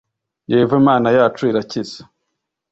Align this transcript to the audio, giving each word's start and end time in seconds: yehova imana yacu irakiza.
yehova 0.51 0.73
imana 0.81 1.07
yacu 1.17 1.41
irakiza. 1.51 1.99